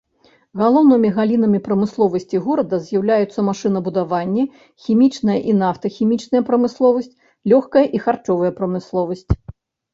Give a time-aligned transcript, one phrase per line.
[0.59, 4.47] Галоўнымі галінамі прамысловасці горада з'яўляюцца машынабудаванне,
[4.87, 7.15] хімічная і нафтахімічная прамысловасць,
[7.55, 9.27] лёгкая і харчовая прамысловасць.